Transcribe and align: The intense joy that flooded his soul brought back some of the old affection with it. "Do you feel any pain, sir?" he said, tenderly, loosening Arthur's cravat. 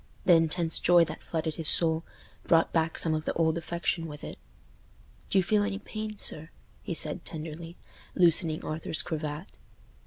The 0.25 0.33
intense 0.33 0.79
joy 0.79 1.05
that 1.05 1.21
flooded 1.21 1.57
his 1.57 1.69
soul 1.69 2.03
brought 2.47 2.73
back 2.73 2.97
some 2.97 3.13
of 3.13 3.25
the 3.25 3.33
old 3.33 3.55
affection 3.55 4.07
with 4.07 4.23
it. 4.23 4.39
"Do 5.29 5.37
you 5.37 5.43
feel 5.43 5.61
any 5.61 5.77
pain, 5.77 6.17
sir?" 6.17 6.49
he 6.81 6.95
said, 6.95 7.23
tenderly, 7.23 7.77
loosening 8.15 8.65
Arthur's 8.65 9.03
cravat. 9.03 9.49